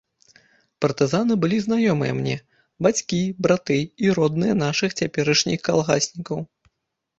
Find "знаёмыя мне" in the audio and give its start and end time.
1.65-2.37